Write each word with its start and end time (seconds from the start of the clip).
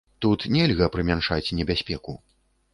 Тут 0.25 0.45
нельга 0.55 0.87
прымяншаць 0.95 1.55
небяспеку. 1.61 2.19